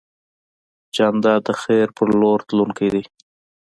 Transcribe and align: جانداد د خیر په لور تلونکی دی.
جانداد 0.95 1.41
د 1.47 1.49
خیر 1.61 1.87
په 1.97 2.03
لور 2.19 2.39
تلونکی 2.47 2.87
دی. 2.93 3.03